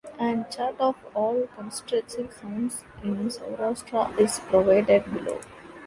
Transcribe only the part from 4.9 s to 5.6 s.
below.